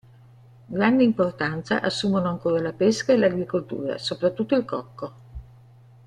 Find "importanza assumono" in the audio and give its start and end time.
1.03-2.27